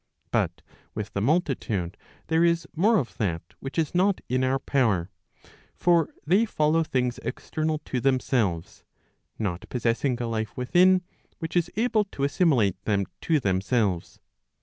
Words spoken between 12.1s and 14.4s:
assimilate them Digitized by t^OOQLe AND FATE. 483 to themselves.